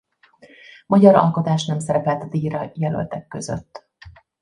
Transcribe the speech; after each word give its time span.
Magyar 0.85 1.15
alkotás 1.15 1.65
nem 1.65 1.79
szerepelt 1.79 2.21
a 2.21 2.27
díjra 2.27 2.71
jelöltek 2.73 3.27
között. 3.27 3.89